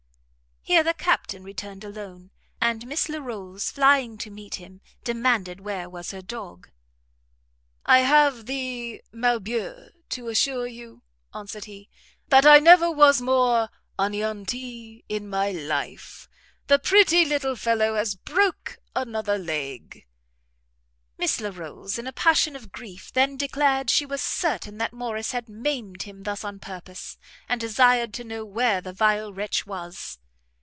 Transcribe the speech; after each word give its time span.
Here 0.63 0.83
the 0.83 0.93
Captain 0.93 1.43
returned 1.43 1.83
alone; 1.83 2.29
and 2.61 2.85
Miss 2.85 3.09
Larolles, 3.09 3.71
flying 3.71 4.19
to 4.19 4.29
meet 4.29 4.55
him, 4.55 4.79
demanded 5.03 5.59
where 5.61 5.89
was 5.89 6.11
her 6.11 6.21
dog? 6.21 6.69
"I 7.83 8.01
have 8.01 8.45
the 8.45 9.01
malbeur 9.11 9.89
to 10.09 10.27
assure 10.29 10.67
you," 10.67 11.01
answered 11.33 11.65
he, 11.65 11.89
"that 12.27 12.45
I 12.45 12.59
never 12.59 12.91
was 12.91 13.19
more 13.21 13.69
aneanti 13.97 15.03
in 15.09 15.27
my 15.27 15.49
life! 15.51 16.29
the 16.67 16.77
pretty 16.77 17.25
little 17.25 17.55
fellow 17.55 17.95
has 17.95 18.13
broke 18.13 18.77
another 18.95 19.39
leg!" 19.39 20.05
Miss 21.17 21.41
Larolles, 21.41 21.97
in 21.97 22.05
a 22.05 22.13
passion 22.13 22.55
of 22.55 22.71
grief, 22.71 23.11
then 23.13 23.35
declared 23.35 23.89
she 23.89 24.05
was 24.05 24.21
certain 24.21 24.77
that 24.77 24.93
Morrice 24.93 25.31
had 25.31 25.49
maimed 25.49 26.03
him 26.03 26.21
thus 26.21 26.43
on 26.43 26.59
purpose, 26.59 27.17
and 27.49 27.59
desired 27.59 28.13
to 28.13 28.23
know 28.23 28.45
where 28.45 28.79
the 28.79 28.93
vile 28.93 29.33
wretch 29.33 29.65
was? 29.65 30.19